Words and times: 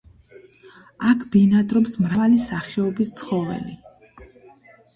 აქ 1.09 1.21
ბინადრობს 1.35 1.93
მრავალი 2.07 2.41
სახეობის 2.47 3.13
ცხოველი. 3.21 3.79